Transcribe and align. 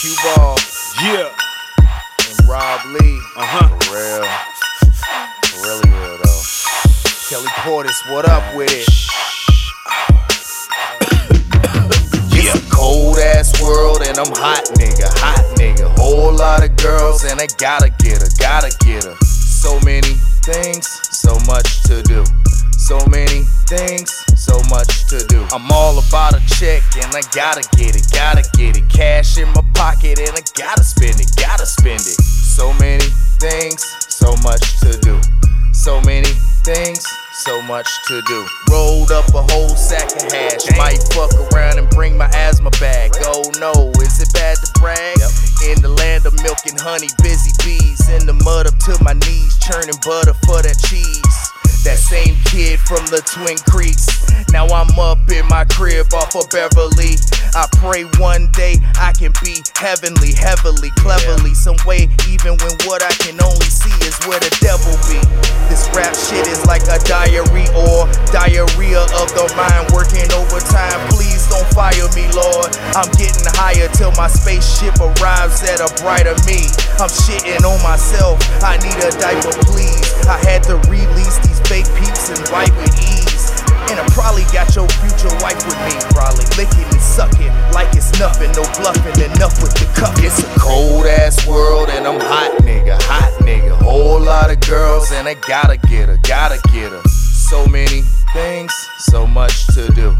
Cue 0.00 0.14
Ball 0.24 0.56
Yeah. 1.02 1.28
and 1.28 2.48
Rob 2.48 2.80
Lee. 2.86 3.20
Uh 3.36 3.44
huh. 3.44 3.68
For 3.80 3.92
real. 3.92 4.24
For 5.44 5.60
really 5.60 5.90
real 5.90 6.16
though. 6.24 6.42
Kelly 7.28 7.52
Portis, 7.60 8.00
what 8.10 8.26
up 8.28 8.42
with 8.56 8.72
it? 8.72 8.88
It's 12.32 12.54
a 12.54 12.70
cold 12.74 13.18
ass 13.18 13.60
world 13.62 14.00
and 14.06 14.16
I'm 14.16 14.32
hot 14.32 14.64
nigga, 14.80 15.06
hot 15.20 15.44
nigga. 15.58 15.94
Whole 15.98 16.32
lot 16.34 16.64
of 16.64 16.74
girls 16.76 17.24
and 17.24 17.38
I 17.38 17.46
gotta 17.58 17.90
get 17.98 18.22
her, 18.22 18.28
gotta 18.38 18.74
get 18.86 19.04
her. 19.04 19.14
So 19.22 19.78
many 19.80 20.14
things, 20.42 20.88
so 21.10 21.36
much 21.46 21.82
to 21.84 22.02
do. 22.02 22.24
So 22.78 22.98
many 23.08 23.42
things, 23.68 24.24
so 24.40 24.56
much 24.70 25.04
to 25.04 25.20
do. 25.28 25.44
I'm 25.52 25.70
all 25.70 25.98
about 26.00 26.32
a 26.32 26.40
check 26.48 26.82
and 26.96 27.12
I 27.12 27.20
gotta 27.36 27.60
get 27.76 27.94
it, 27.94 28.08
gotta 28.10 28.40
get 28.56 28.76
it. 28.76 28.88
Cash 28.88 29.36
in 29.36 29.48
my 29.52 29.60
pocket 29.74 30.18
and 30.18 30.32
I 30.32 30.40
gotta 30.56 30.82
spend 30.82 31.20
it, 31.20 31.28
gotta 31.36 31.66
spend 31.66 32.00
it. 32.00 32.16
So 32.24 32.72
many 32.80 33.04
things, 33.36 33.84
so 34.08 34.34
much 34.42 34.80
to 34.80 34.96
do. 35.04 35.20
So 35.72 36.00
many 36.00 36.32
things, 36.64 37.04
so 37.44 37.60
much 37.62 37.88
to 38.08 38.22
do. 38.26 38.46
Rolled 38.70 39.12
up 39.12 39.28
a 39.34 39.42
whole 39.52 39.76
sack 39.76 40.08
of 40.16 40.32
hash. 40.32 40.64
Might 40.78 41.04
fuck 41.12 41.32
around 41.52 41.78
and 41.78 41.88
bring 41.90 42.16
my 42.16 42.28
asthma 42.32 42.70
back. 42.80 43.12
Oh 43.20 43.44
no, 43.60 43.92
is 44.00 44.20
it 44.22 44.32
bad 44.32 44.56
to 44.56 44.80
brag? 44.80 45.20
In 45.68 45.82
the 45.82 45.92
land 46.00 46.24
of 46.24 46.32
milk 46.42 46.64
and 46.64 46.80
honey, 46.80 47.08
busy 47.22 47.52
bees. 47.62 48.08
In 48.08 48.24
the 48.24 48.32
mud 48.32 48.66
up 48.66 48.78
to 48.88 48.96
my 49.04 49.12
knees, 49.12 49.58
churning 49.58 50.00
butter 50.00 50.32
for 50.48 50.62
that 50.62 50.80
cheese. 50.88 51.49
That 51.80 51.96
same 51.96 52.36
kid 52.44 52.78
from 52.80 53.06
the 53.08 53.24
Twin 53.24 53.56
Creeks. 53.64 54.04
Now 54.52 54.68
I'm 54.68 54.92
up 55.00 55.24
in 55.32 55.48
my 55.48 55.64
crib 55.64 56.12
off 56.12 56.36
of 56.36 56.44
Beverly. 56.52 57.16
I 57.56 57.66
pray 57.80 58.04
one 58.20 58.52
day 58.52 58.76
I 59.00 59.16
can 59.16 59.32
be 59.40 59.64
heavenly, 59.74 60.36
heavily, 60.36 60.92
cleverly, 61.00 61.56
some 61.56 61.80
way, 61.88 62.12
even 62.28 62.60
when 62.60 62.74
what 62.84 63.00
I 63.02 63.10
can 63.24 63.40
only 63.40 63.70
see 63.72 63.96
is 64.04 64.14
where 64.28 64.38
the 64.38 64.52
devil 64.60 64.92
be. 65.08 65.24
This 65.72 65.88
rap 65.96 66.12
shit 66.12 66.46
is 66.46 66.60
like 66.68 66.84
a 66.84 67.00
diary 67.08 67.64
or 67.72 68.04
diarrhea 68.28 69.02
of 69.16 69.32
the 69.32 69.48
mind, 69.56 69.88
working 69.96 70.28
overtime. 70.36 71.00
Please 71.90 72.14
me, 72.14 72.30
Lord. 72.30 72.70
I'm 72.94 73.10
getting 73.18 73.50
higher 73.58 73.88
till 73.98 74.14
my 74.14 74.28
spaceship 74.28 74.94
arrives 75.00 75.62
at 75.66 75.82
a 75.82 75.90
brighter 76.02 76.38
me. 76.46 76.70
I'm 77.02 77.10
shitting 77.10 77.66
on 77.66 77.82
myself. 77.82 78.38
I 78.62 78.78
need 78.78 78.94
a 79.02 79.10
diaper, 79.18 79.50
please. 79.66 80.06
I 80.30 80.38
had 80.46 80.62
to 80.70 80.78
release 80.86 81.38
these 81.42 81.58
fake 81.66 81.90
peeps 81.98 82.30
and 82.30 82.38
wipe 82.54 82.70
with 82.78 82.94
ease. 82.94 83.50
And 83.90 83.98
I 83.98 84.06
probably 84.14 84.46
got 84.54 84.70
your 84.78 84.86
future 85.02 85.34
wife 85.42 85.58
with 85.66 85.78
me, 85.82 85.98
probably 86.14 86.46
licking 86.54 86.86
and 86.86 87.02
sucking 87.02 87.50
like 87.74 87.90
it's 87.98 88.14
nothing, 88.22 88.54
no 88.54 88.62
bluffing, 88.78 89.18
enough 89.26 89.58
with 89.58 89.74
the 89.74 89.90
cup. 89.98 90.14
It's 90.22 90.38
a 90.38 90.50
cold 90.60 91.06
ass 91.06 91.44
world 91.46 91.90
and 91.90 92.06
I'm 92.06 92.20
hot 92.20 92.62
nigga, 92.62 93.02
hot 93.02 93.34
nigga. 93.42 93.74
Whole 93.82 94.20
lot 94.20 94.50
of 94.50 94.60
girls 94.60 95.10
and 95.10 95.26
I 95.26 95.34
gotta 95.34 95.76
get 95.76 96.08
her, 96.08 96.18
gotta 96.22 96.60
get 96.70 96.92
her. 96.92 97.02
So 97.08 97.66
many 97.66 98.02
things, 98.32 98.72
so 99.10 99.26
much 99.26 99.66
to 99.74 99.90
do. 99.92 100.16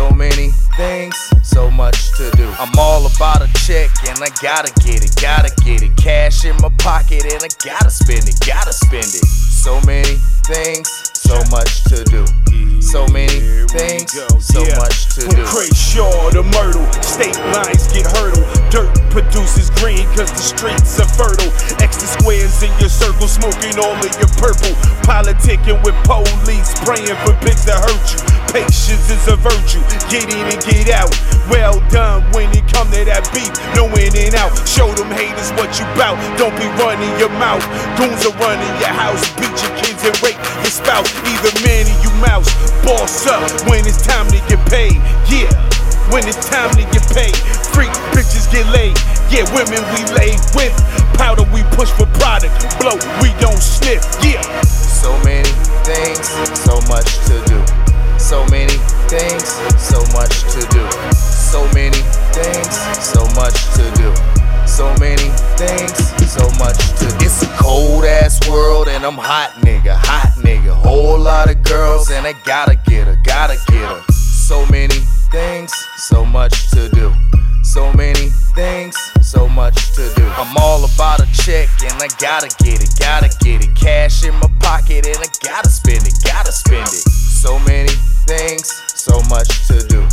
So 0.00 0.08
many 0.12 0.48
things, 0.78 1.14
so 1.42 1.70
much 1.70 2.12
to 2.16 2.30
do. 2.30 2.48
I'm 2.58 2.72
all 2.78 3.04
about 3.04 3.42
a 3.42 3.52
check 3.52 3.90
and 4.08 4.18
I 4.22 4.30
gotta 4.40 4.72
get 4.80 5.04
it, 5.04 5.14
gotta 5.20 5.54
get 5.62 5.82
it. 5.82 5.94
Cash 5.98 6.46
in 6.46 6.56
my 6.56 6.70
pocket 6.78 7.24
and 7.24 7.42
I 7.44 7.48
gotta 7.62 7.90
spend 7.90 8.26
it, 8.26 8.40
gotta 8.40 8.72
spend 8.72 9.04
it. 9.04 9.26
So 9.26 9.78
many 9.82 10.16
things, 10.48 10.88
so 11.12 11.36
much 11.50 11.84
to 11.92 12.02
do. 12.04 12.24
So 12.80 13.06
many 13.08 13.68
things, 13.68 14.12
so 14.40 14.64
much 14.80 15.14
to 15.16 15.20
From 15.20 15.34
do. 15.36 15.44
Crenshaw 15.44 16.30
to 16.30 16.44
Myrtle, 16.44 16.90
state 17.02 17.36
lines 17.52 17.92
get 17.92 18.06
hurdled. 18.16 18.59
Dirt 18.70 18.94
produces 19.10 19.68
green 19.82 20.06
cause 20.14 20.30
the 20.30 20.46
streets 20.46 20.94
are 21.02 21.10
fertile. 21.18 21.50
Extra 21.82 22.06
squares 22.06 22.62
in 22.62 22.70
your 22.78 22.88
circle, 22.88 23.26
smoking 23.26 23.74
all 23.82 23.98
of 23.98 24.14
your 24.14 24.30
purple. 24.38 24.70
Politicking 25.02 25.82
with 25.82 25.98
police, 26.06 26.70
praying 26.86 27.18
for 27.26 27.34
pigs 27.42 27.66
to 27.66 27.74
hurt 27.74 28.04
you. 28.14 28.18
Patience 28.54 29.10
is 29.10 29.26
a 29.26 29.34
virtue, 29.34 29.82
get 30.06 30.30
in 30.30 30.46
and 30.46 30.62
get 30.62 30.86
out. 30.94 31.10
Well 31.50 31.82
done 31.90 32.22
when 32.30 32.50
it 32.54 32.62
come 32.70 32.86
to 32.94 33.02
that 33.10 33.26
beef, 33.34 33.50
no 33.74 33.90
in 33.98 34.14
and 34.14 34.38
out. 34.38 34.54
Show 34.66 34.86
them 34.94 35.10
haters 35.10 35.50
what 35.58 35.74
you 35.78 35.86
bout, 35.98 36.14
don't 36.38 36.54
be 36.54 36.66
running 36.78 37.10
your 37.18 37.34
mouth. 37.42 37.62
Goons 37.98 38.22
are 38.22 38.34
running 38.38 38.74
your 38.78 38.94
house, 38.94 39.22
beat 39.34 39.50
your 39.50 39.74
kids 39.82 40.06
and 40.06 40.14
rape 40.22 40.38
your 40.62 40.70
spouse. 40.70 41.10
Either 41.26 41.54
man 41.66 41.90
or 41.90 41.98
you 42.06 42.10
mouse, 42.22 42.50
boss 42.86 43.26
up 43.26 43.42
when 43.66 43.82
it's 43.82 44.02
time 44.06 44.30
to 44.30 44.38
get 44.46 44.62
paid. 44.70 44.98
Yeah, 45.26 45.50
when 46.10 46.26
it's 46.26 46.42
time 46.50 46.70
to 46.74 46.84
get 46.90 47.06
paid. 47.14 47.34
Freak 47.70 47.90
bitches 48.12 48.50
get 48.50 48.66
laid. 48.74 48.98
Yeah, 49.30 49.46
women 49.54 49.82
we 49.94 50.02
lay 50.14 50.34
with. 50.54 50.74
Powder 51.14 51.46
we 51.54 51.62
push 51.78 51.90
for 51.94 52.06
product. 52.18 52.54
Blow 52.78 52.98
we 53.22 53.30
don't 53.38 53.62
sniff. 53.62 54.02
Yeah. 54.22 54.42
So 54.62 55.16
many 55.24 55.48
things, 55.86 56.26
so 56.58 56.78
much 56.90 57.18
to 57.30 57.38
do. 57.46 57.58
So 58.18 58.44
many 58.50 58.76
things, 59.08 59.48
so 59.78 60.02
much 60.12 60.44
to 60.54 60.60
do. 60.70 60.84
So 61.14 61.66
many 61.72 62.02
things, 62.34 62.74
so 62.98 63.24
much 63.34 63.56
to 63.78 63.86
do. 63.96 64.10
So 64.66 64.94
many 65.00 65.30
things, 65.58 65.98
so 66.30 66.46
much 66.58 66.78
to 66.98 67.06
do. 67.18 67.26
It's 67.26 67.42
a 67.42 67.46
cold 67.58 68.04
ass 68.04 68.38
world 68.48 68.88
and 68.88 69.04
I'm 69.04 69.18
hot 69.18 69.50
nigga, 69.62 69.94
hot 69.94 70.32
nigga. 70.38 70.74
Whole 70.74 71.18
lot 71.18 71.50
of 71.50 71.62
girls 71.62 72.10
and 72.10 72.26
I 72.26 72.34
gotta 72.44 72.76
get 72.86 73.06
her, 73.06 73.16
gotta 73.24 73.56
get 73.68 73.88
her. 73.88 74.12
So 74.12 74.66
many 74.66 74.94
things, 75.30 75.72
so 75.96 76.24
much 76.24 76.70
to 76.70 76.88
do. 76.90 77.12
So 77.62 77.92
many 77.92 78.30
things, 78.54 78.96
so 79.20 79.48
much 79.48 79.92
to 79.94 80.12
do. 80.16 80.26
I'm 80.36 80.56
all 80.56 80.84
about 80.84 81.20
a 81.20 81.32
check 81.32 81.68
and 81.82 82.02
I 82.02 82.08
gotta 82.18 82.48
get 82.62 82.82
it, 82.82 82.90
gotta 82.98 83.28
get 83.40 83.64
it. 83.64 83.74
Cash 83.76 84.24
in 84.24 84.34
my 84.34 84.48
pocket 84.60 85.06
and 85.06 85.16
I 85.16 85.28
gotta 85.42 85.68
spend 85.68 86.06
it, 86.06 86.14
gotta 86.24 86.52
spend 86.52 86.88
it. 86.88 87.08
So 87.08 87.58
many 87.60 87.94
things, 88.26 88.82
so 88.94 89.20
much 89.28 89.66
to 89.68 89.86
do. 89.86 90.06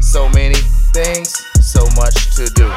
So 0.00 0.28
many 0.30 0.60
things, 0.92 1.44
so 1.60 1.86
much 1.96 2.34
to 2.36 2.46
do. 2.54 2.72